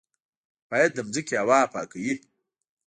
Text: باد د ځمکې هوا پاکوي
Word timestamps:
باد 0.69 0.91
د 0.95 0.97
ځمکې 1.13 1.35
هوا 1.41 1.59
پاکوي 1.73 2.13